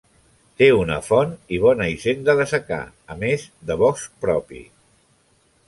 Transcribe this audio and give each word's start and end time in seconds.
Té 0.61 0.69
una 0.77 0.95
font 1.07 1.35
i 1.57 1.59
bona 1.65 1.87
hisenda 1.91 2.35
de 2.41 2.47
secà, 2.53 2.81
a 3.17 3.21
més 3.27 3.47
de 3.71 3.79
bosc 3.85 4.19
propi. 4.27 4.67